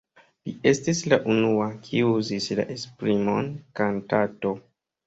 Li 0.47 0.53
estis 0.69 1.01
la 1.13 1.19
unua, 1.35 1.67
kiu 1.89 2.09
uzis 2.23 2.51
la 2.61 2.67
esprimon 2.79 3.55
„kantato“. 3.83 4.59